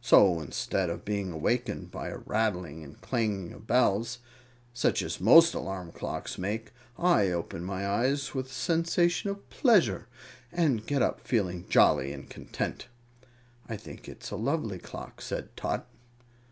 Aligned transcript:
So, 0.00 0.38
instead 0.40 0.90
of 0.90 1.04
being 1.04 1.32
awakened 1.32 1.90
by 1.90 2.06
a 2.06 2.18
rattling 2.18 2.84
and 2.84 3.00
clanging 3.00 3.52
of 3.52 3.66
bells, 3.66 4.20
such 4.72 5.02
as 5.02 5.20
most 5.20 5.54
alarm 5.54 5.90
clocks 5.90 6.38
make, 6.38 6.70
I 6.96 7.30
open 7.32 7.64
my 7.64 7.84
eyes 7.84 8.32
with 8.32 8.46
a 8.46 8.50
sensation 8.50 9.28
of 9.30 9.50
pleasure, 9.50 10.06
and 10.52 10.86
get 10.86 11.02
up 11.02 11.18
feeling 11.26 11.68
jolly 11.68 12.12
and 12.12 12.30
content. 12.30 12.86
"I 13.68 13.76
think 13.76 14.08
it's 14.08 14.30
a 14.30 14.36
lovely 14.36 14.78
clock," 14.78 15.20
said 15.20 15.48
Tot. 15.56 15.84